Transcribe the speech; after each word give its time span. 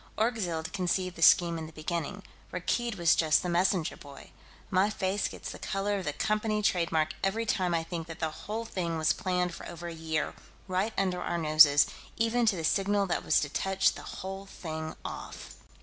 Orgzild 0.17 0.73
conceived 0.73 1.15
the 1.15 1.21
scheme 1.21 1.59
in 1.59 1.67
the 1.67 1.71
beginning; 1.71 2.23
Rakkeed 2.51 2.95
was 2.95 3.13
just 3.13 3.43
the 3.43 3.49
messenger 3.49 3.95
boy. 3.95 4.31
My 4.71 4.89
face 4.89 5.27
gets 5.27 5.51
the 5.51 5.59
color 5.59 5.99
of 5.99 6.05
the 6.05 6.13
Company 6.13 6.63
trademark 6.63 7.13
every 7.23 7.45
time 7.45 7.75
I 7.75 7.83
think 7.83 8.07
that 8.07 8.19
the 8.19 8.31
whole 8.31 8.65
thing 8.65 8.97
was 8.97 9.13
planned 9.13 9.53
for 9.53 9.67
over 9.67 9.87
a 9.87 9.93
year, 9.93 10.33
right 10.67 10.91
under 10.97 11.21
our 11.21 11.37
noses, 11.37 11.85
even 12.17 12.47
to 12.47 12.55
the 12.55 12.63
signal 12.63 13.05
that 13.05 13.23
was 13.23 13.39
to 13.41 13.49
touch 13.49 13.93
the 13.93 14.01
whole 14.01 14.47
thing 14.47 14.95
off...." 15.05 15.53